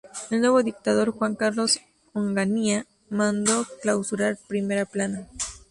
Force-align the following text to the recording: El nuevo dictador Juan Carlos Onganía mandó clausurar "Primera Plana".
El 0.31 0.41
nuevo 0.41 0.63
dictador 0.63 1.11
Juan 1.11 1.35
Carlos 1.35 1.79
Onganía 2.13 2.87
mandó 3.11 3.67
clausurar 3.83 4.39
"Primera 4.47 4.83
Plana". 4.85 5.27